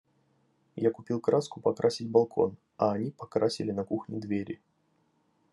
[0.75, 4.59] Я купил краску покрасить балкон, а они покрасили на кухне двери.